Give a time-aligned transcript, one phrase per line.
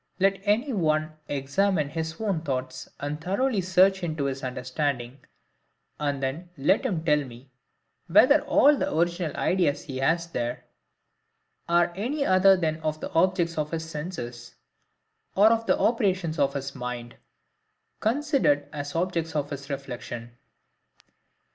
[0.19, 5.19] Let any one examine his own thoughts, and thoroughly search into his understanding;
[5.99, 7.51] and then let him tell me,
[8.07, 10.65] whether all the original ideas he has there,
[11.69, 14.55] are any other than of the objects of his senses,
[15.35, 17.17] or of the operations of his mind,
[17.99, 20.35] considered as objects of his reflection.